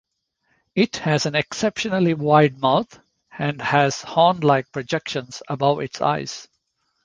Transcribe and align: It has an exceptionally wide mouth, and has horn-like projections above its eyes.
It 0.73 0.95
has 0.97 1.27
an 1.27 1.35
exceptionally 1.35 2.15
wide 2.15 2.59
mouth, 2.59 2.99
and 3.37 3.61
has 3.61 4.01
horn-like 4.01 4.71
projections 4.71 5.43
above 5.47 5.79
its 5.79 6.01
eyes. 6.01 6.47